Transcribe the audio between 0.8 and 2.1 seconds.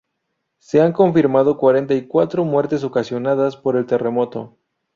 han confirmado cuarenta y